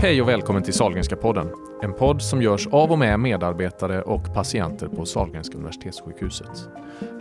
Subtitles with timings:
[0.00, 1.48] Hej och välkommen till Sahlgrenska podden.
[1.82, 6.68] En podd som görs av och med medarbetare och patienter på Sahlgrenska Universitetssjukhuset.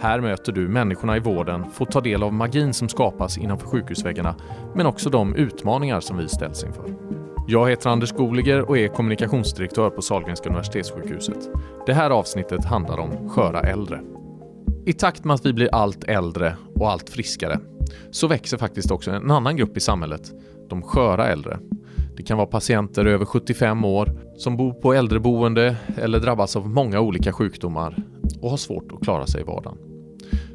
[0.01, 4.35] Här möter du människorna i vården, får ta del av magin som skapas innanför sjukhusväggarna,
[4.76, 6.96] men också de utmaningar som vi ställs inför.
[7.47, 11.49] Jag heter Anders Goliger och är kommunikationsdirektör på Sahlgrenska Universitetssjukhuset.
[11.85, 14.01] Det här avsnittet handlar om sköra äldre.
[14.85, 17.59] I takt med att vi blir allt äldre och allt friskare
[18.12, 20.31] så växer faktiskt också en annan grupp i samhället,
[20.70, 21.59] de sköra äldre.
[22.17, 26.99] Det kan vara patienter över 75 år som bor på äldreboende eller drabbas av många
[26.99, 27.95] olika sjukdomar
[28.41, 29.77] och har svårt att klara sig i vardagen.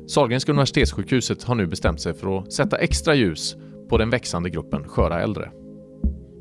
[0.08, 3.56] Sahlgrenska Universitetssjukhuset har nu bestämt sig för att sätta extra ljus
[3.88, 5.50] på den växande gruppen sköra äldre.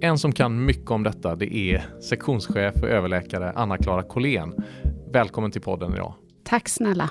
[0.01, 4.53] En som kan mycket om detta det är sektionschef och överläkare Anna-Klara Collén.
[5.13, 6.13] Välkommen till podden idag.
[6.43, 7.09] Tack snälla.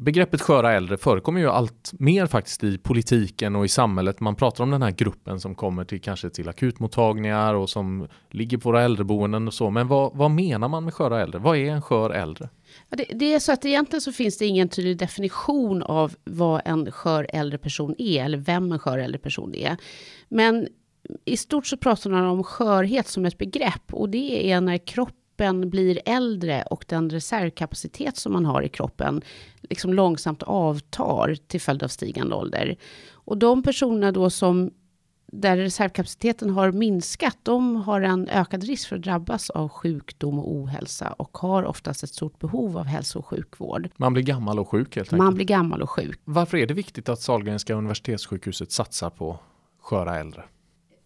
[0.00, 4.20] Begreppet sköra äldre förekommer ju allt mer faktiskt i politiken och i samhället.
[4.20, 8.58] Man pratar om den här gruppen som kommer till kanske till akutmottagningar och som ligger
[8.58, 9.70] på våra äldreboenden och så.
[9.70, 11.38] Men vad, vad menar man med sköra äldre?
[11.38, 12.48] Vad är en skör äldre?
[12.88, 16.62] Ja, det, det, är så att egentligen så finns det ingen tydlig definition av vad
[16.64, 19.76] en skör äldre person är eller vem en skör äldre person är.
[20.28, 20.68] Men
[21.24, 25.19] i stort så pratar man om skörhet som ett begrepp och det är när kroppen
[25.40, 29.22] kroppen blir äldre och den reservkapacitet som man har i kroppen
[29.62, 32.76] liksom långsamt avtar till följd av stigande ålder.
[33.26, 34.70] Och de personerna då som
[35.32, 40.52] där reservkapaciteten har minskat, de har en ökad risk för att drabbas av sjukdom och
[40.52, 43.88] ohälsa och har oftast ett stort behov av hälso och sjukvård.
[43.96, 45.22] Man blir gammal och sjuk helt enkelt?
[45.22, 46.20] Man blir gammal och sjuk.
[46.24, 49.38] Varför är det viktigt att Sahlgrenska universitetssjukhuset satsar på
[49.80, 50.44] sköra äldre?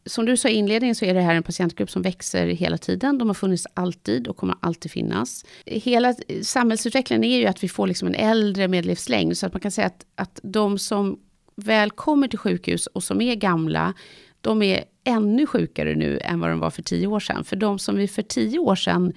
[0.07, 3.19] Som du sa i inledningen så är det här en patientgrupp som växer hela tiden.
[3.19, 5.45] De har funnits alltid och kommer alltid finnas.
[5.67, 9.37] Hela samhällsutvecklingen är ju att vi får liksom en äldre medellivslängd.
[9.37, 11.19] Så att man kan säga att, att de som
[11.57, 13.95] väl kommer till sjukhus och som är gamla,
[14.41, 17.45] de är ännu sjukare nu än vad de var för tio år sedan.
[17.45, 19.13] För de som vi för tio år sedan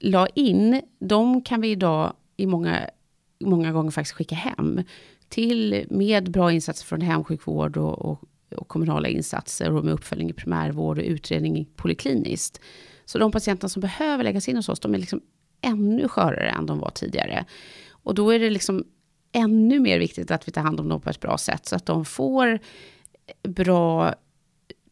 [0.00, 2.90] la in, de kan vi idag i många,
[3.40, 4.82] många gånger faktiskt skicka hem
[5.28, 8.20] till med bra insatser från hemsjukvård och, och
[8.54, 12.60] och kommunala insatser och med uppföljning i primärvård och utredning polikliniskt.
[13.04, 15.20] Så de patienter som behöver läggas in hos oss, de är liksom
[15.60, 17.44] ännu skörare än de var tidigare.
[17.90, 18.84] Och då är det liksom
[19.32, 21.86] ännu mer viktigt att vi tar hand om dem på ett bra sätt, så att
[21.86, 22.58] de får
[23.48, 24.14] bra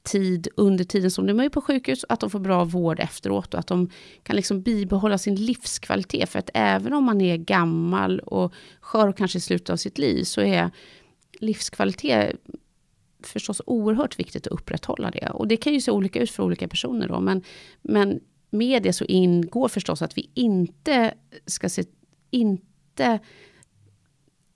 [0.02, 3.60] tid under tiden som de är på sjukhus, att de får bra vård efteråt och
[3.60, 3.90] att de
[4.22, 6.28] kan liksom bibehålla sin livskvalitet.
[6.28, 9.98] För att även om man är gammal och skör och kanske i slutet av sitt
[9.98, 10.70] liv, så är
[11.40, 12.36] livskvalitet
[13.26, 15.30] förstås oerhört viktigt att upprätthålla det.
[15.30, 17.42] Och det kan ju se olika ut för olika personer då, men,
[17.82, 18.20] men
[18.50, 21.14] med det så ingår förstås att vi inte
[21.46, 21.84] ska se,
[22.30, 23.18] inte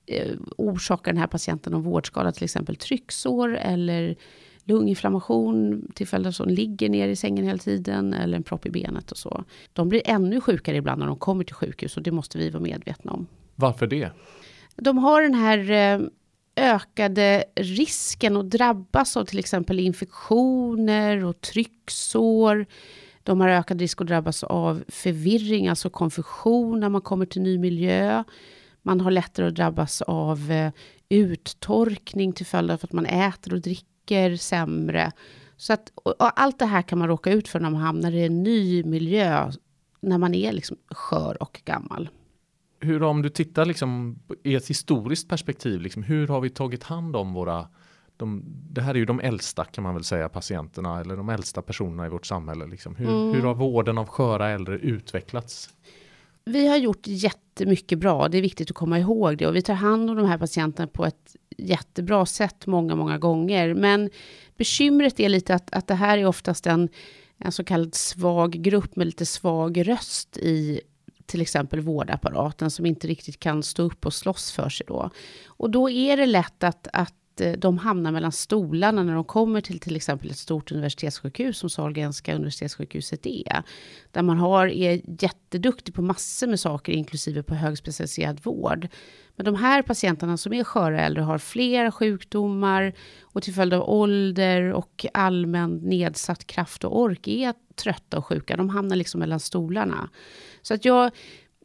[0.06, 4.16] eh, orsaka den här patienten någon vårdskada, till exempel trycksår eller
[4.64, 8.66] lunginflammation till följd av att de ligger ner i sängen hela tiden eller en propp
[8.66, 9.44] i benet och så.
[9.72, 12.62] De blir ännu sjukare ibland när de kommer till sjukhus och det måste vi vara
[12.62, 13.26] medvetna om.
[13.54, 14.10] Varför det?
[14.76, 16.06] De har den här eh,
[16.56, 22.66] ökade risken att drabbas av till exempel infektioner och trycksår.
[23.22, 27.58] De har ökad risk att drabbas av förvirring, alltså konfusion när man kommer till ny
[27.58, 28.24] miljö.
[28.82, 30.72] Man har lättare att drabbas av eh,
[31.08, 35.12] uttorkning till följd av att man äter och dricker sämre.
[35.56, 38.42] Så att, allt det här kan man råka ut för när man hamnar i en
[38.42, 39.52] ny miljö,
[40.00, 42.08] när man är liksom skör och gammal
[42.84, 47.16] hur om du tittar liksom i ett historiskt perspektiv, liksom, hur har vi tagit hand
[47.16, 47.68] om våra
[48.16, 51.62] de, det här är ju de äldsta kan man väl säga patienterna eller de äldsta
[51.62, 52.66] personerna i vårt samhälle.
[52.66, 52.96] Liksom.
[52.96, 53.34] Hur, mm.
[53.34, 55.70] hur har vården av sköra äldre utvecklats?
[56.44, 59.74] Vi har gjort jättemycket bra, det är viktigt att komma ihåg det och vi tar
[59.74, 63.74] hand om de här patienterna på ett jättebra sätt många, många gånger.
[63.74, 64.10] Men
[64.56, 66.88] bekymret är lite att, att det här är oftast en,
[67.38, 70.80] en så kallad svag grupp med lite svag röst i
[71.26, 75.10] till exempel vårdapparaten som inte riktigt kan stå upp och slåss för sig då.
[75.46, 79.60] Och då är det lätt att, att Eh, de hamnar mellan stolarna när de kommer
[79.60, 83.62] till till exempel ett stort universitetssjukhus som Sahlgrenska universitetssjukhuset är.
[84.12, 88.88] Där man har, är jätteduktig på massor med saker, inklusive på högspecialiserad vård.
[89.36, 92.92] Men de här patienterna som är sköra äldre har flera sjukdomar
[93.22, 98.56] och till följd av ålder och allmän nedsatt kraft och ork är trötta och sjuka.
[98.56, 100.08] De hamnar liksom mellan stolarna.
[100.62, 101.10] Så att jag,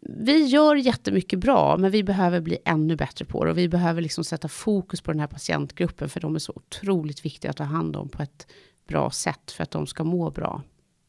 [0.02, 3.52] vi gör jättemycket bra, men vi behöver bli ännu bättre på det.
[3.52, 7.26] Och vi behöver liksom sätta fokus på den här patientgruppen, för de är så otroligt
[7.26, 8.48] viktiga att ta hand om på ett
[8.88, 10.62] bra sätt för att de ska må bra.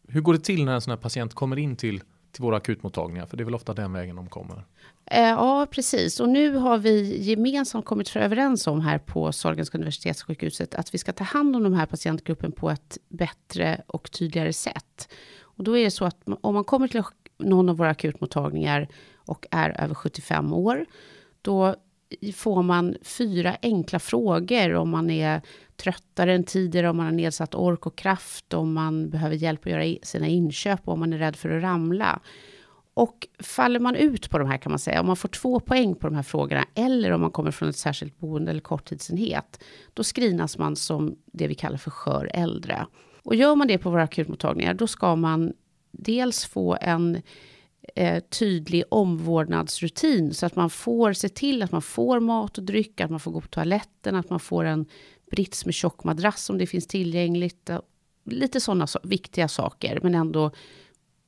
[0.09, 2.03] Hur går det till när en sån här patient kommer in till
[2.33, 3.27] till våra akutmottagningar?
[3.27, 4.65] För det är väl ofta den vägen de kommer.
[5.07, 6.21] Eh, ja, precis.
[6.21, 11.13] Och nu har vi gemensamt kommit överens om här på Sahlgrenska universitetssjukhuset att vi ska
[11.13, 15.09] ta hand om de här patientgruppen på ett bättre och tydligare sätt.
[15.41, 17.01] Och då är det så att om man kommer till
[17.43, 20.87] någon av våra akutmottagningar och är över 75 år,
[21.43, 21.75] då
[22.35, 25.41] får man fyra enkla frågor om man är
[25.77, 29.73] tröttare än tidigare, om man har nedsatt ork och kraft, om man behöver hjälp att
[29.73, 32.21] göra sina inköp och om man är rädd för att ramla.
[32.95, 35.95] Och faller man ut på de här kan man säga, om man får två poäng
[35.95, 39.65] på de här frågorna eller om man kommer från ett särskilt boende eller korttidsenhet,
[39.95, 42.87] då screenas man som det vi kallar för skör äldre.
[43.23, 45.53] Och gör man det på våra akutmottagningar, då ska man
[45.91, 47.23] dels få en
[47.95, 53.01] eh, tydlig omvårdnadsrutin så att man får se till att man får mat och dryck,
[53.01, 54.87] att man får gå på toaletten, att man får en
[55.31, 57.71] brits med tjock madrass om det finns tillgängligt.
[58.25, 60.51] Lite sådana so viktiga saker, men ändå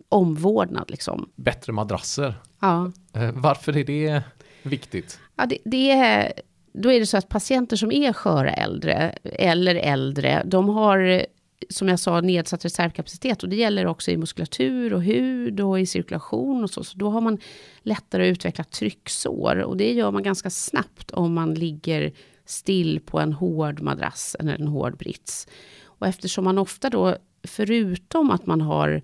[0.08, 0.90] omvårdnad.
[0.90, 1.30] Liksom.
[1.36, 2.34] Bättre madrasser.
[2.60, 2.92] Ja.
[3.12, 4.22] Eh, varför är det
[4.62, 5.20] viktigt?
[5.36, 6.32] Ja, det, det är,
[6.72, 11.26] då är det så att patienter som är sköra äldre eller äldre, de har
[11.68, 13.42] som jag sa, nedsatt reservkapacitet.
[13.42, 16.84] Och det gäller också i muskulatur och hud och i cirkulation och så.
[16.84, 17.38] Så då har man
[17.82, 19.56] lättare att utveckla trycksår.
[19.56, 22.12] Och det gör man ganska snabbt om man ligger
[22.44, 25.48] still på en hård madrass eller en hård brits.
[25.84, 29.02] Och eftersom man ofta då, förutom att man har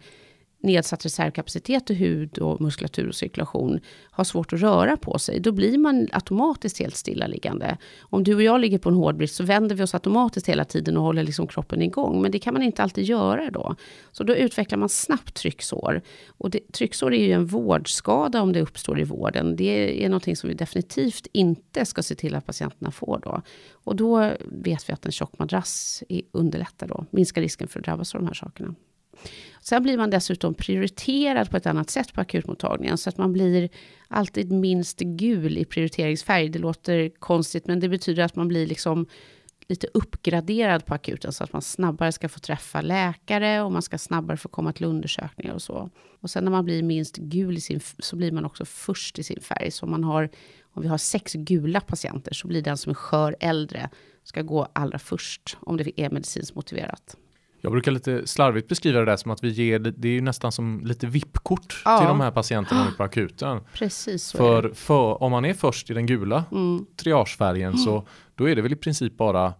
[0.60, 5.52] nedsatt reservkapacitet i hud och muskulatur och cirkulation har svårt att röra på sig, då
[5.52, 7.76] blir man automatiskt helt stillaliggande.
[8.00, 10.96] Om du och jag ligger på en hårdbrist så vänder vi oss automatiskt hela tiden
[10.96, 12.22] och håller liksom kroppen igång.
[12.22, 13.74] Men det kan man inte alltid göra då.
[14.12, 16.02] Så då utvecklar man snabbt trycksår.
[16.26, 19.56] Och det, trycksår är ju en vårdskada om det uppstår i vården.
[19.56, 23.42] Det är någonting som vi definitivt inte ska se till att patienterna får då.
[23.72, 26.02] Och då vet vi att en tjock madrass
[26.32, 28.74] underlättar då, minskar risken för att drabbas av de här sakerna.
[29.60, 32.98] Sen blir man dessutom prioriterad på ett annat sätt på akutmottagningen.
[32.98, 33.68] Så att man blir
[34.08, 36.48] alltid minst gul i prioriteringsfärg.
[36.48, 39.06] Det låter konstigt, men det betyder att man blir liksom
[39.68, 43.98] lite uppgraderad på akuten så att man snabbare ska få träffa läkare och man ska
[43.98, 45.90] snabbare få komma till undersökningar och så.
[46.20, 49.22] Och sen när man blir minst gul i sin, så blir man också först i
[49.22, 49.70] sin färg.
[49.70, 50.30] Så om, man har,
[50.62, 53.90] om vi har sex gula patienter så blir den som är skör äldre
[54.24, 57.16] ska gå allra först om det är medicinskt motiverat.
[57.60, 60.52] Jag brukar lite slarvigt beskriva det där som att vi ger, det är ju nästan
[60.52, 61.98] som lite VIP-kort ja.
[61.98, 63.60] till de här patienterna på akuten.
[63.72, 66.86] Precis för, för, om man är först i den gula mm.
[66.96, 67.78] triagefärgen mm.
[67.78, 69.54] så då är det väl i princip bara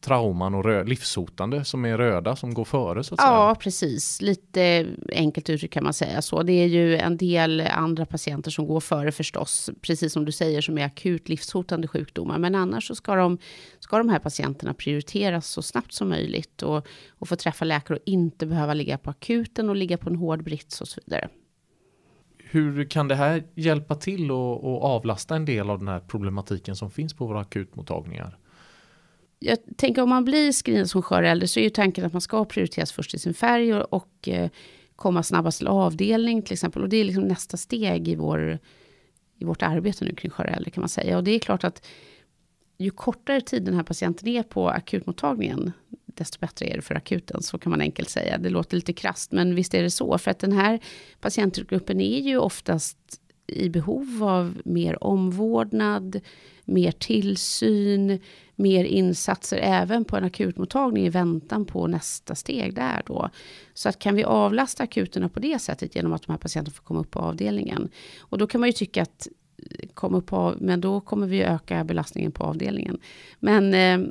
[0.00, 3.54] trauman och livshotande som är röda som går före så att Ja, säga.
[3.54, 4.22] precis.
[4.22, 6.42] Lite enkelt uttryckt kan man säga så.
[6.42, 10.60] Det är ju en del andra patienter som går före förstås, precis som du säger,
[10.60, 12.38] som är akut livshotande sjukdomar.
[12.38, 13.38] Men annars så ska de,
[13.78, 18.02] ska de här patienterna prioriteras så snabbt som möjligt och, och få träffa läkare och
[18.06, 21.28] inte behöva ligga på akuten och ligga på en hård brits och så vidare.
[22.38, 26.76] Hur kan det här hjälpa till och, och avlasta en del av den här problematiken
[26.76, 28.38] som finns på våra akutmottagningar?
[29.40, 32.20] Jag tänker om man blir screenad som skör äldre så är ju tanken att man
[32.20, 34.50] ska prioriteras först i sin färg och, och eh,
[34.96, 36.82] komma snabbast till avdelning till exempel.
[36.82, 38.58] Och det är liksom nästa steg i, vår,
[39.38, 41.16] i vårt arbete nu kring skör äldre kan man säga.
[41.16, 41.86] Och det är klart att
[42.78, 45.72] ju kortare tid den här patienten är på akutmottagningen,
[46.06, 48.38] desto bättre är det för akuten, så kan man enkelt säga.
[48.38, 50.18] Det låter lite krast, men visst är det så.
[50.18, 50.80] För att den här
[51.20, 52.98] patientgruppen är ju oftast
[53.46, 56.20] i behov av mer omvårdnad,
[56.64, 58.20] mer tillsyn,
[58.60, 63.30] mer insatser även på en akutmottagning i väntan på nästa steg där då.
[63.74, 66.84] Så att kan vi avlasta akuterna på det sättet genom att de här patienterna får
[66.84, 67.88] komma upp på avdelningen.
[68.18, 71.42] Och då kan man ju tycka att eh, komma upp på, men då kommer vi
[71.42, 72.98] öka belastningen på avdelningen.
[73.38, 74.10] Men eh,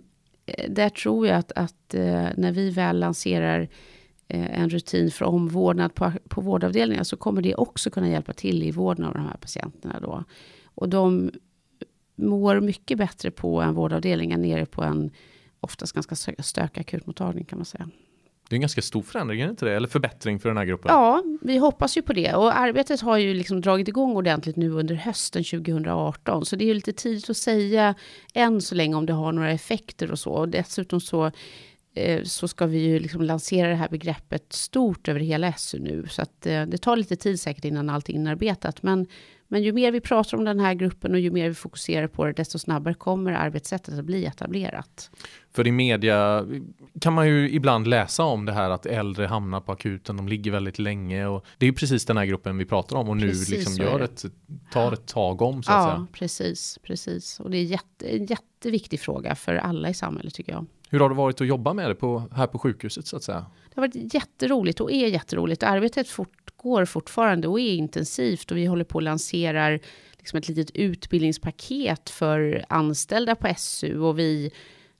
[0.70, 3.70] där tror jag att, att eh, när vi väl lanserar
[4.27, 8.63] eh, en rutin för omvårdnad på, på vårdavdelningar så kommer det också kunna hjälpa till
[8.63, 10.24] i vården av de här patienterna då.
[10.63, 11.32] Och de
[12.27, 15.11] mår mycket bättre på en vårdavdelning än nere på en
[15.59, 17.89] oftast ganska stökig akutmottagning kan man säga.
[18.49, 19.75] Det är en ganska stor förändring, inte det?
[19.75, 20.91] Eller förbättring för den här gruppen?
[20.91, 22.33] Ja, vi hoppas ju på det.
[22.33, 26.45] Och arbetet har ju liksom dragit igång ordentligt nu under hösten 2018.
[26.45, 27.95] Så det är ju lite tidigt att säga
[28.33, 30.31] än så länge om det har några effekter och så.
[30.31, 31.31] Och dessutom så,
[31.93, 36.07] eh, så ska vi ju liksom lansera det här begreppet stort över hela SU nu.
[36.09, 38.83] Så att eh, det tar lite tid säkert innan allt är inarbetat.
[38.83, 39.07] Men
[39.51, 42.25] men ju mer vi pratar om den här gruppen och ju mer vi fokuserar på
[42.25, 45.12] det, desto snabbare kommer arbetssättet att bli etablerat.
[45.53, 46.46] För i media
[47.01, 50.51] kan man ju ibland läsa om det här att äldre hamnar på akuten, de ligger
[50.51, 53.27] väldigt länge och det är ju precis den här gruppen vi pratar om och nu
[53.27, 54.25] precis liksom gör ett,
[54.72, 55.96] tar ett tag om så att ja, säga.
[56.00, 57.39] Ja, precis, precis.
[57.39, 60.65] Och det är jätte, en jätteviktig fråga för alla i samhället tycker jag.
[60.89, 63.46] Hur har det varit att jobba med det på, här på sjukhuset så att säga?
[63.69, 65.63] Det har varit jätteroligt och är jätteroligt.
[65.63, 69.79] Arbetet fortgår fortfarande och är intensivt och vi håller på och lanserar
[70.17, 74.51] liksom ett litet utbildningspaket för anställda på SU och vi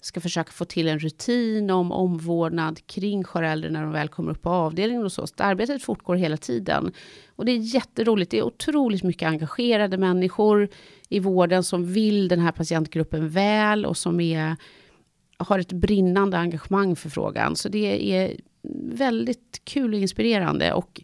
[0.02, 4.42] ska försöka få till en rutin om omvårdnad kring sköräldre när de väl kommer upp
[4.42, 5.28] på avdelningen och så.
[5.28, 6.92] så arbetet fortgår hela tiden.
[7.36, 8.32] Och det är jätteroligt.
[8.32, 10.70] Det är otroligt mycket engagerade människor
[11.10, 14.56] i vården som vill den här patientgruppen väl och som är,
[15.40, 17.56] har ett brinnande engagemang för frågan.
[17.56, 18.36] Så det är
[18.94, 20.74] väldigt kul och inspirerande.
[20.74, 21.02] Och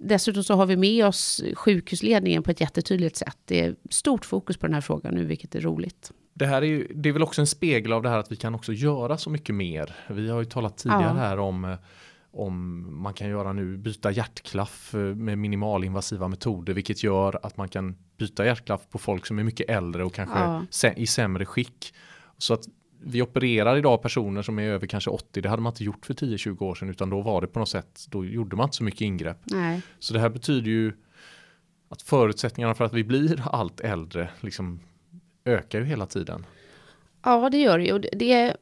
[0.00, 3.38] dessutom så har vi med oss sjukhusledningen på ett jättetydligt sätt.
[3.44, 6.12] Det är stort fokus på den här frågan nu, vilket är roligt.
[6.34, 8.36] Det här är, ju, det är väl också en spegel av det här att vi
[8.36, 9.94] kan också göra så mycket mer.
[10.08, 11.12] Vi har ju talat tidigare ja.
[11.12, 11.76] här om
[12.34, 17.68] om man kan göra nu byta hjärtklaff eh, med minimalinvasiva metoder vilket gör att man
[17.68, 20.92] kan byta hjärtklaff på folk som är mycket äldre och kanske ja.
[20.96, 21.94] i sämre skick.
[22.38, 22.64] Så att
[23.04, 25.40] vi opererar idag personer som är över kanske 80.
[25.40, 27.68] Det hade man inte gjort för 10-20 år sedan utan då var det på något
[27.68, 29.38] sätt, då gjorde man inte så mycket ingrepp.
[29.44, 29.82] Nej.
[29.98, 30.92] Så det här betyder ju
[31.88, 34.80] att förutsättningarna för att vi blir allt äldre liksom
[35.44, 36.46] ökar ju hela tiden.
[37.22, 37.98] Ja, det gör det ju.
[37.98, 38.56] Det,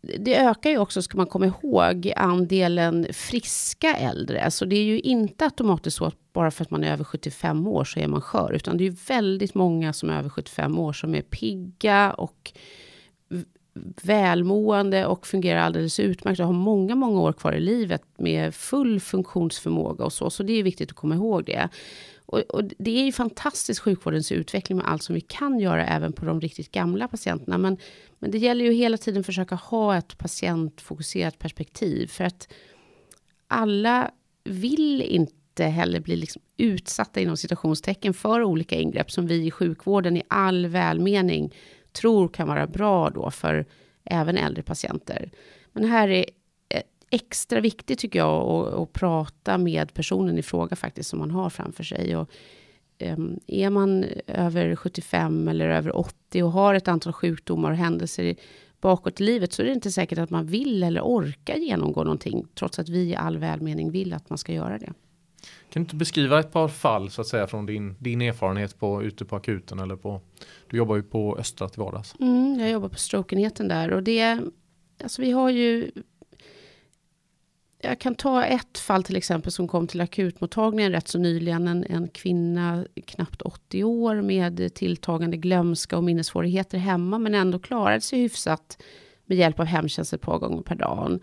[0.00, 4.50] det ökar ju också, ska man komma ihåg, andelen friska äldre.
[4.50, 7.66] Så det är ju inte automatiskt så att bara för att man är över 75
[7.66, 10.78] år så är man skör, utan det är ju väldigt många som är över 75
[10.78, 12.52] år som är pigga och
[14.02, 19.00] välmående och fungerar alldeles utmärkt och har många, många år kvar i livet med full
[19.00, 20.30] funktionsförmåga och så.
[20.30, 21.68] Så det är viktigt att komma ihåg det.
[22.26, 26.12] Och, och, det är ju fantastiskt sjukvårdens utveckling med allt som vi kan göra även
[26.12, 27.58] på de riktigt gamla patienterna.
[27.58, 27.76] Men,
[28.18, 32.06] men det gäller ju hela tiden försöka ha ett patientfokuserat perspektiv.
[32.06, 32.48] För att
[33.48, 34.10] alla
[34.44, 40.16] vill inte heller bli liksom utsatta inom citationstecken för olika ingrepp som vi i sjukvården
[40.16, 41.54] i all välmening
[41.94, 43.66] tror kan vara bra då för
[44.04, 45.30] även äldre patienter.
[45.72, 46.24] Men här är
[47.14, 51.50] extra viktigt tycker jag att, att prata med personen i fråga faktiskt som man har
[51.50, 52.16] framför sig.
[52.16, 52.30] Och,
[53.00, 58.34] um, är man över 75 eller över 80 och har ett antal sjukdomar och händelser
[58.80, 62.46] bakåt i livet så är det inte säkert att man vill eller orkar genomgå någonting
[62.54, 64.92] trots att vi i all välmening vill att man ska göra det.
[65.44, 69.02] Kan du inte beskriva ett par fall så att säga från din, din erfarenhet på,
[69.02, 70.20] ute på akuten eller på,
[70.70, 72.14] du jobbar ju på Östra till vardags.
[72.20, 74.38] Mm, jag jobbar på strokeenheten där och det,
[75.02, 75.90] alltså vi har ju
[77.84, 81.68] jag kan ta ett fall till exempel som kom till akutmottagningen rätt så nyligen.
[81.68, 88.00] En, en kvinna, knappt 80 år, med tilltagande glömska och minnessvårigheter hemma, men ändå klarade
[88.00, 88.82] sig hyfsat
[89.26, 91.20] med hjälp av hemtjänst ett par gånger per dag.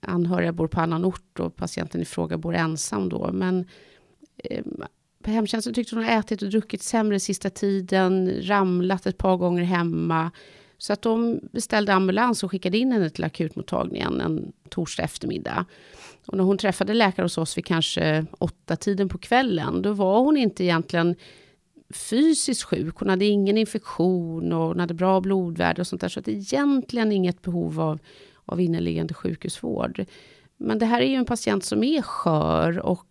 [0.00, 3.30] Anhöriga bor på annan ort och patienten i fråga bor ensam då.
[3.32, 3.64] Men
[4.44, 4.64] eh,
[5.22, 10.30] på hemtjänsten tyckte hon ätit och druckit sämre sista tiden, ramlat ett par gånger hemma
[10.78, 15.64] så att de beställde ambulans och skickade in henne till akutmottagningen en torsdag eftermiddag.
[16.26, 20.20] Och när hon träffade läkare hos oss vid kanske åtta tiden på kvällen, då var
[20.20, 21.14] hon inte egentligen
[21.94, 22.94] fysiskt sjuk.
[22.96, 26.08] Hon hade ingen infektion och hon hade bra blodvärde och sånt där.
[26.08, 27.98] Så att egentligen inget behov av,
[28.46, 30.04] av inneliggande sjukhusvård.
[30.56, 33.06] Men det här är ju en patient som är skör och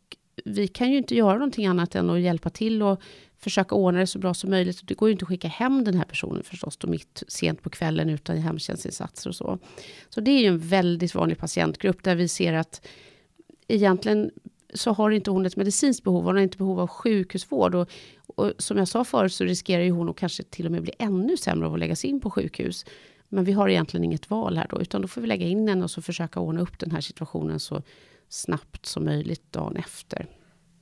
[0.46, 3.02] vi kan ju inte göra någonting annat än att hjälpa till och
[3.38, 4.88] försöka ordna det så bra som möjligt.
[4.88, 7.70] Det går ju inte att skicka hem den här personen förstås då mitt sent på
[7.70, 9.60] kvällen utan hemtjänstinsatser och så.
[10.10, 12.88] Så det är ju en väldigt vanlig patientgrupp där vi ser att
[13.68, 14.32] egentligen
[14.74, 17.76] så har inte hon ett medicinskt behov, hon har inte behov av sjukhusvård.
[17.76, 17.90] Och,
[18.36, 20.92] och som jag sa förut så riskerar ju hon att kanske till och med bli
[21.00, 22.86] ännu sämre av att läggas in på sjukhus.
[23.36, 25.84] Men vi har egentligen inget val här då, utan då får vi lägga in henne
[25.84, 27.82] och så försöka ordna upp den här situationen så
[28.30, 30.28] snabbt som möjligt dagen efter.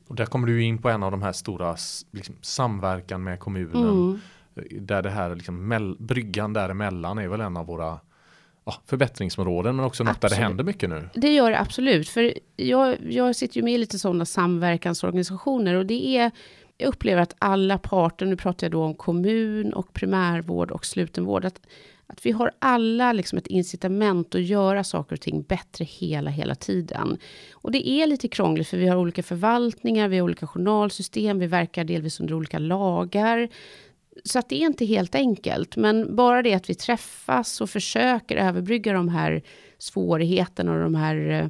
[0.07, 1.75] Och där kommer du in på en av de här stora
[2.12, 3.89] liksom, samverkan med kommunen.
[3.89, 4.19] Mm.
[4.86, 8.00] Där det här liksom, bryggan däremellan är väl en av våra
[8.65, 10.31] ja, förbättringsområden men också något absolut.
[10.31, 11.10] där det händer mycket nu.
[11.13, 12.10] Det gör det absolut.
[12.10, 16.31] För jag, jag sitter ju med i lite sådana samverkansorganisationer och det är
[16.77, 21.45] jag upplever att alla parter, nu pratar jag då om kommun och primärvård och slutenvård,
[21.45, 21.62] att
[22.13, 26.55] att vi har alla liksom ett incitament att göra saker och ting bättre hela, hela
[26.55, 27.17] tiden.
[27.51, 31.48] Och det är lite krångligt för vi har olika förvaltningar, vi har olika journalsystem, vi
[31.48, 33.50] verkar delvis under olika lagar.
[34.24, 38.38] Så att det är inte helt enkelt, men bara det att vi träffas och försöker
[38.38, 39.41] överbrygga de här
[39.77, 41.48] svårigheterna och de här eh,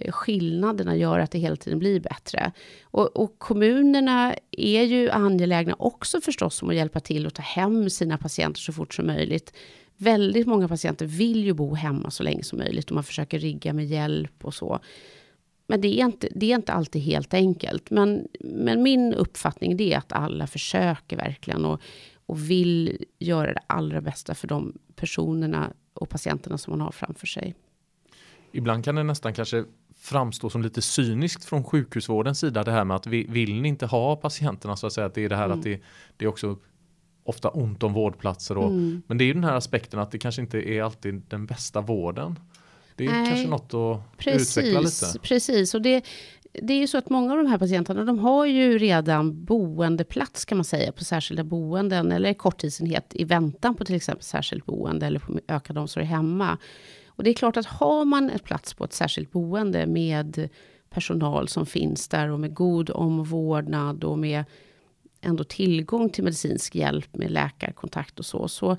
[0.00, 2.52] Eh, skillnaderna gör att det hela tiden blir bättre.
[2.82, 7.90] Och, och, kommunerna är ju angelägna också förstås om att hjälpa till och ta hem
[7.90, 9.52] sina patienter så fort som möjligt.
[9.96, 13.72] Väldigt många patienter vill ju bo hemma så länge som möjligt och man försöker rigga
[13.72, 14.80] med hjälp och så.
[15.66, 17.90] Men det är inte, det är inte alltid helt enkelt.
[17.90, 21.80] Men, men min uppfattning är att alla försöker verkligen och,
[22.26, 27.26] och vill göra det allra bästa för de personerna och patienterna som man har framför
[27.26, 27.54] sig.
[28.52, 29.64] Ibland kan det nästan kanske
[30.02, 33.86] framstå som lite cyniskt från sjukhusvårdens sida det här med att vi, vill ni inte
[33.86, 35.58] ha patienterna så att säga att det är det här mm.
[35.58, 35.80] att det,
[36.16, 36.56] det är också
[37.24, 39.02] ofta ont om vårdplatser och, mm.
[39.06, 41.80] men det är ju den här aspekten att det kanske inte är alltid den bästa
[41.80, 42.38] vården.
[42.96, 45.18] Det är Nej, kanske något att precis, utveckla lite.
[45.18, 46.04] Precis, och det,
[46.52, 50.44] det är ju så att många av de här patienterna, de har ju redan boendeplats
[50.44, 55.06] kan man säga på särskilda boenden eller korttidsenhet i väntan på till exempel särskilt boende
[55.06, 56.58] eller på ökad omsorg hemma.
[57.16, 60.48] Och det är klart att har man ett plats på ett särskilt boende med
[60.90, 64.44] personal som finns där och med god omvårdnad och med
[65.20, 68.76] ändå tillgång till medicinsk hjälp med läkarkontakt och så, så,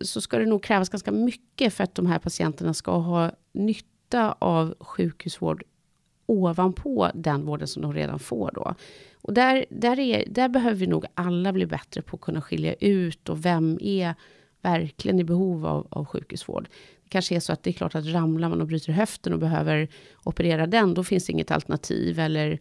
[0.00, 4.36] så ska det nog krävas ganska mycket för att de här patienterna ska ha nytta
[4.38, 5.64] av sjukhusvård
[6.26, 8.74] ovanpå den vården som de redan får då.
[9.22, 12.74] Och där, där, är, där behöver vi nog alla bli bättre på att kunna skilja
[12.74, 14.14] ut och vem är
[14.62, 16.68] verkligen i behov av, av sjukhusvård.
[17.08, 19.38] Det kanske är så att det är klart att ramlar man och bryter höften och
[19.38, 19.88] behöver
[20.24, 22.58] operera den, då finns det inget alternativ eller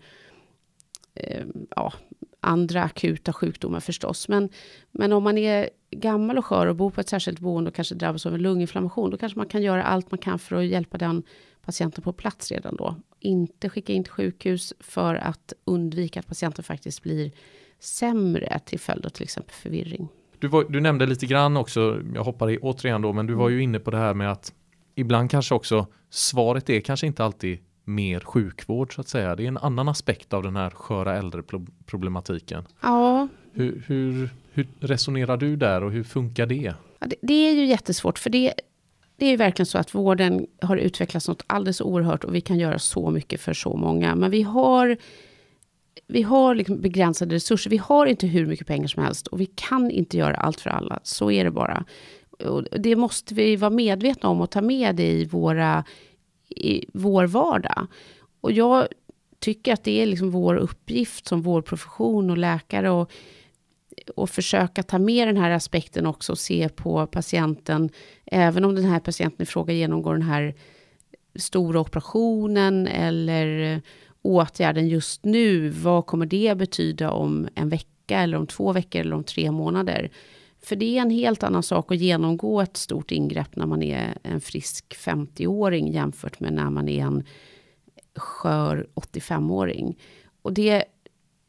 [1.14, 1.94] eh, ja,
[2.40, 4.28] andra akuta sjukdomar förstås.
[4.28, 4.50] Men,
[4.92, 7.96] men om man är gammal och skör och bor på ett särskilt boende och kanske
[7.96, 10.98] drabbas av en lunginflammation, då kanske man kan göra allt man kan för att hjälpa
[10.98, 11.24] den
[11.62, 12.96] patienten på plats redan då.
[13.20, 17.32] Inte skicka in till sjukhus för att undvika att patienten faktiskt blir
[17.80, 20.08] sämre till följd av till exempel förvirring.
[20.40, 23.50] Du, var, du nämnde lite grann också, jag hoppar i återigen då, men du var
[23.50, 24.54] ju inne på det här med att
[24.96, 29.36] ibland kanske också svaret är kanske inte alltid mer sjukvård så att säga.
[29.36, 32.64] Det är en annan aspekt av den här sköra äldre-problematiken.
[32.82, 33.28] Ja.
[33.54, 36.74] Hur, hur, hur, resonerar du där och hur funkar det?
[37.00, 38.54] Ja, det, det, är ju jättesvårt för det,
[39.18, 42.80] det är verkligen så att vården har utvecklats något alldeles oerhört och vi kan göra
[42.80, 44.16] så mycket för så många.
[44.16, 44.98] Men vi har,
[46.08, 47.70] vi har liksom begränsade resurser.
[47.70, 50.70] Vi har inte hur mycket pengar som helst och vi kan inte göra allt för
[50.70, 51.00] alla.
[51.04, 51.86] Så är det bara.
[52.46, 55.84] Och det måste vi vara medvetna om och ta med det i, våra,
[56.50, 57.88] i vår vardag.
[58.42, 58.88] Och jag
[59.40, 63.12] tycker att det är liksom vår uppgift som vår profession och läkare och
[64.16, 67.90] och försöka ta med den här aspekten också och se på patienten,
[68.26, 70.56] även om den här patienten i fråga genomgår den här
[71.36, 73.82] stora operationen eller
[74.28, 79.16] åtgärden just nu, vad kommer det betyda om en vecka eller om två veckor eller
[79.16, 80.12] om tre månader?
[80.64, 84.18] För det är en helt annan sak att genomgå ett stort ingrepp när man är
[84.24, 87.24] en frisk 50-åring jämfört med när man är en
[88.16, 89.98] skör 85-åring.
[90.42, 90.84] Och det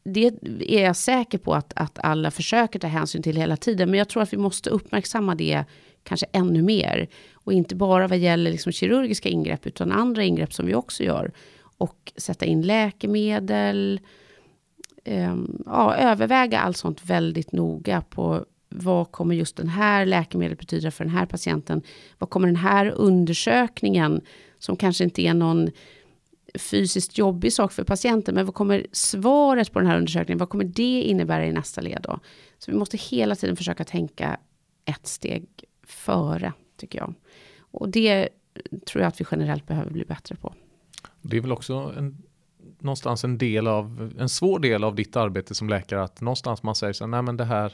[0.03, 0.31] det
[0.67, 3.89] är jag säker på att, att alla försöker ta hänsyn till hela tiden.
[3.89, 5.65] Men jag tror att vi måste uppmärksamma det
[6.03, 7.07] kanske ännu mer.
[7.33, 11.31] Och inte bara vad gäller liksom kirurgiska ingrepp, utan andra ingrepp som vi också gör.
[11.79, 13.99] Och sätta in läkemedel.
[15.05, 20.91] Um, ja, överväga allt sånt väldigt noga på vad kommer just den här läkemedlet betyda
[20.91, 21.81] för den här patienten?
[22.17, 24.21] Vad kommer den här undersökningen,
[24.59, 25.69] som kanske inte är någon
[26.55, 30.63] fysiskt jobbig sak för patienten, men vad kommer svaret på den här undersökningen, vad kommer
[30.63, 32.19] det innebära i nästa led då?
[32.57, 34.37] Så vi måste hela tiden försöka tänka
[34.85, 35.47] ett steg
[35.83, 37.13] före, tycker jag.
[37.59, 38.29] Och det
[38.85, 40.53] tror jag att vi generellt behöver bli bättre på.
[41.21, 42.17] Det är väl också en,
[42.79, 46.75] någonstans en del av, en svår del av ditt arbete som läkare, att någonstans man
[46.75, 47.73] säger så här, nej men det här,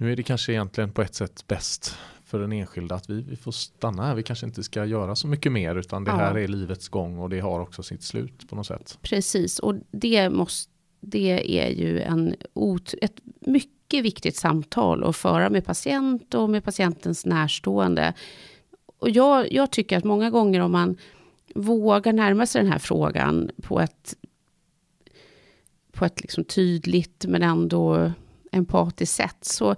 [0.00, 3.36] nu är det kanske egentligen på ett sätt bäst för den enskilda att vi, vi
[3.36, 4.14] får stanna här.
[4.14, 6.16] Vi kanske inte ska göra så mycket mer utan det ja.
[6.16, 8.98] här är livets gång och det har också sitt slut på något sätt.
[9.02, 15.50] Precis och det, måste, det är ju en ot, ett mycket viktigt samtal att föra
[15.50, 18.14] med patient och med patientens närstående.
[18.98, 20.96] Och jag, jag tycker att många gånger om man
[21.54, 24.14] vågar närma sig den här frågan på ett,
[25.92, 28.12] på ett liksom tydligt men ändå
[28.52, 29.76] empatiskt sätt så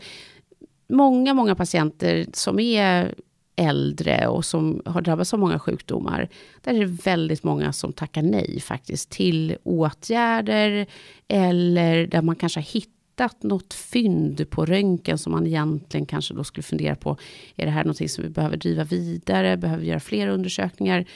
[0.88, 3.14] många, många patienter som är
[3.56, 6.28] äldre och som har drabbats av många sjukdomar,
[6.60, 10.87] där är det väldigt många som tackar nej faktiskt till åtgärder
[11.28, 16.44] eller där man kanske har hittat något fynd på röntgen som man egentligen kanske då
[16.44, 17.16] skulle fundera på,
[17.56, 21.06] är det här någonting som vi behöver driva vidare, behöver vi göra fler undersökningar?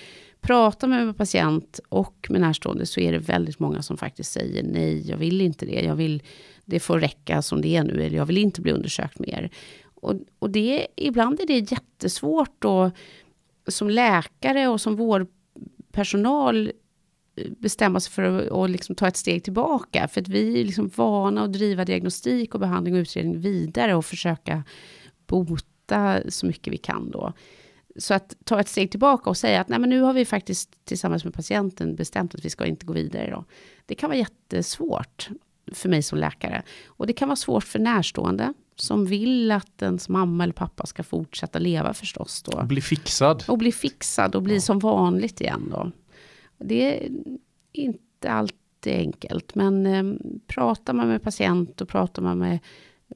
[0.40, 5.10] Pratar med patient och med närstående så är det väldigt många som faktiskt säger nej,
[5.10, 6.22] jag vill inte det, jag vill
[6.64, 9.50] det får räcka som det är nu, eller jag vill inte bli undersökt mer.
[9.94, 12.94] Och, och det, ibland är det jättesvårt att
[13.66, 16.72] som läkare och som vårdpersonal
[17.36, 20.08] eh, bestämma sig för att och liksom ta ett steg tillbaka.
[20.08, 24.04] För att vi är liksom vana att driva diagnostik och behandling och utredning vidare och
[24.04, 24.64] försöka
[25.26, 27.32] bota så mycket vi kan då.
[27.98, 30.84] Så att ta ett steg tillbaka och säga att nej, men nu har vi faktiskt
[30.84, 33.30] tillsammans med patienten bestämt att vi ska inte gå vidare.
[33.30, 33.44] Då.
[33.86, 35.30] Det kan vara jättesvårt
[35.72, 36.62] för mig som läkare.
[36.86, 41.02] Och det kan vara svårt för närstående som vill att ens mamma eller pappa ska
[41.02, 42.42] fortsätta leva förstås.
[42.42, 42.62] Då.
[42.62, 43.44] Bli fixad.
[43.48, 44.60] Och bli fixad och bli ja.
[44.60, 45.90] som vanligt igen då.
[46.58, 47.10] Det är
[47.72, 48.58] inte alltid
[48.94, 52.58] enkelt, men eh, pratar man med patient och pratar man med,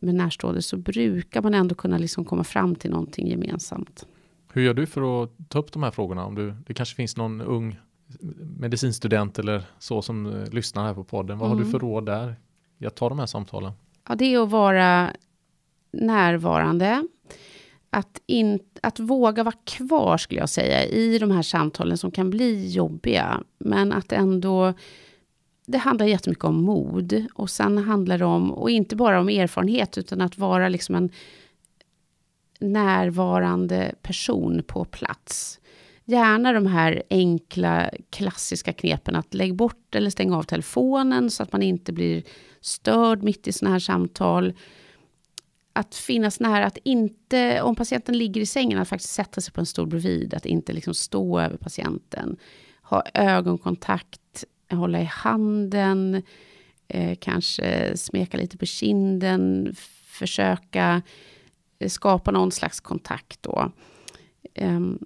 [0.01, 4.07] med närstående så brukar man ändå kunna liksom komma fram till någonting gemensamt.
[4.55, 6.25] Hur gör du för att ta upp de här frågorna?
[6.27, 7.79] Om du, det kanske finns någon ung
[8.59, 11.39] medicinstudent eller så som eh, lyssnar här på podden.
[11.39, 11.59] Vad mm.
[11.59, 11.73] har du mm.
[11.73, 12.37] för råd där?
[12.79, 13.73] Jag tar de här samtalen.
[14.09, 15.11] Ja, det är att vara
[15.93, 17.07] närvarande.
[17.91, 22.31] Att, in, att våga vara kvar, skulle jag säga, i de här samtalen som kan
[22.31, 23.43] bli jobbiga.
[23.59, 24.75] Men att ändå...
[25.67, 27.27] Det handlar jättemycket om mod.
[27.35, 31.11] Och sen handlar det om, och inte bara om erfarenhet, utan att vara liksom en
[32.63, 35.61] närvarande person på plats.
[36.05, 41.53] Gärna de här enkla klassiska knepen att lägg bort eller stäng av telefonen så att
[41.53, 42.23] man inte blir
[42.61, 44.53] störd mitt i sådana här samtal.
[45.73, 49.61] Att finnas nära, att inte, om patienten ligger i sängen, att faktiskt sätta sig på
[49.61, 52.37] en stol bredvid, att inte liksom stå över patienten.
[52.83, 56.23] Ha ögonkontakt, hålla i handen,
[56.89, 61.03] eh, kanske smeka lite på kinden, försöka
[61.89, 63.73] skapa någon slags kontakt då.
[64.61, 64.99] Um,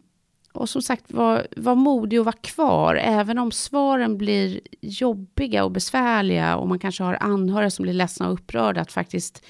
[0.57, 5.71] och som sagt, var, var modig och var kvar, även om svaren blir jobbiga och
[5.71, 9.45] besvärliga och man kanske har anhöriga som blir ledsna och upprörda, att faktiskt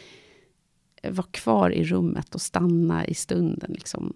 [1.02, 3.72] eh, vara kvar i rummet och stanna i stunden.
[3.72, 4.12] Liksom.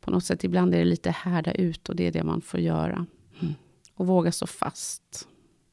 [0.00, 2.60] På något sätt, ibland är det lite härda ut och det är det man får
[2.60, 3.06] göra.
[3.40, 3.54] Mm.
[3.94, 5.28] Och våga stå fast.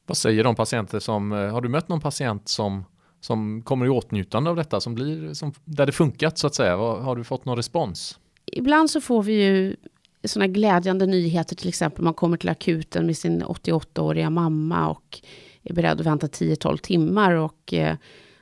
[0.06, 2.84] Vad säger de patienter som, eh, har du mött någon patient som,
[3.24, 6.76] som kommer i åtnjutande av detta, som blir, som, där det funkat så att säga?
[6.76, 8.18] Har du fått någon respons?
[8.46, 9.76] Ibland så får vi ju
[10.24, 15.20] sådana glädjande nyheter, till exempel man kommer till akuten med sin 88-åriga mamma och
[15.62, 17.96] är beredd att vänta 10-12 timmar och eh,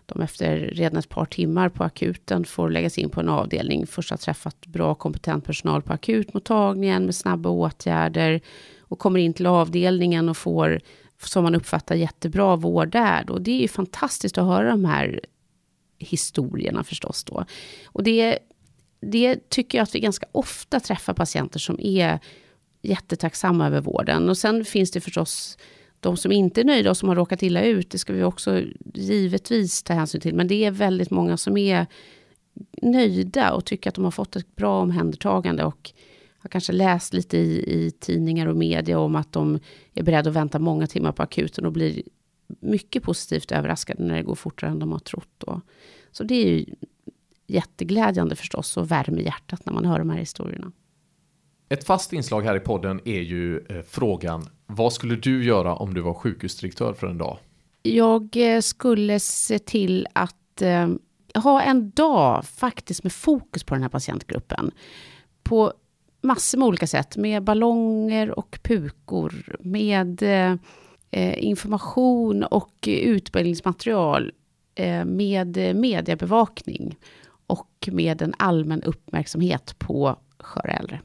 [0.06, 3.86] de efter redan ett par timmar på akuten får läggas in på en avdelning.
[3.86, 8.40] Först har träffat bra kompetent personal på akutmottagningen med snabba åtgärder
[8.80, 10.80] och kommer in till avdelningen och får,
[11.28, 13.24] som man uppfattar, jättebra vård där.
[13.24, 13.38] då.
[13.38, 15.20] det är ju fantastiskt att höra de här
[15.98, 17.44] historierna förstås då.
[17.86, 18.38] Och det
[19.06, 22.18] det tycker jag att vi ganska ofta träffar patienter som är
[22.82, 24.28] jättetacksamma över vården.
[24.28, 25.58] Och sen finns det förstås
[26.00, 27.90] de som inte är nöjda och som har råkat illa ut.
[27.90, 28.62] Det ska vi också
[28.94, 30.34] givetvis ta hänsyn till.
[30.34, 31.86] Men det är väldigt många som är
[32.82, 35.64] nöjda och tycker att de har fått ett bra omhändertagande.
[35.64, 35.92] Och
[36.42, 39.58] har kanske läst lite i, i tidningar och media om att de
[39.94, 42.02] är beredda att vänta många timmar på akuten och blir
[42.60, 45.30] mycket positivt överraskade när det går fortare än de har trott.
[45.38, 45.60] Då.
[46.10, 46.64] Så det är ju
[47.46, 50.72] jätteglädjande förstås och värmer hjärtat när man hör de här historierna.
[51.68, 55.94] Ett fast inslag här i podden är ju eh, frågan vad skulle du göra om
[55.94, 57.38] du var sjukhusdirektör för en dag?
[57.82, 60.88] Jag eh, skulle se till att eh,
[61.34, 64.70] ha en dag faktiskt med fokus på den här patientgruppen.
[65.42, 65.72] På
[66.22, 70.22] massor med olika sätt, med ballonger och pukor, med
[71.10, 74.32] eh, information och utbildningsmaterial,
[74.74, 76.96] eh, med mediebevakning
[77.46, 81.00] och med en allmän uppmärksamhet på sköra äldre.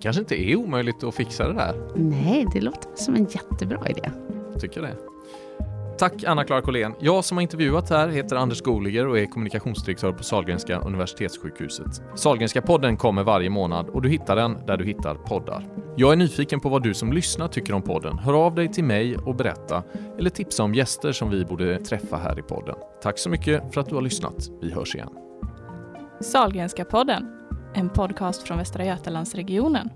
[0.00, 1.90] kanske inte är omöjligt att fixa det där.
[1.96, 4.10] Nej, det låter som en jättebra idé.
[4.60, 5.11] Tycker det.
[5.98, 6.94] Tack Anna-Klara Collén.
[7.00, 12.02] Jag som har intervjuat här heter Anders Goliger och är kommunikationsdirektör på Sahlgrenska Universitetssjukhuset.
[12.14, 15.68] Sahlgrenska podden kommer varje månad och du hittar den där du hittar poddar.
[15.96, 18.18] Jag är nyfiken på vad du som lyssnar tycker om podden.
[18.18, 19.82] Hör av dig till mig och berätta
[20.18, 22.74] eller tipsa om gäster som vi borde träffa här i podden.
[23.02, 24.50] Tack så mycket för att du har lyssnat.
[24.60, 25.10] Vi hörs igen.
[26.20, 27.26] Salgrenska podden,
[27.74, 29.90] en podcast från Västra Götalandsregionen.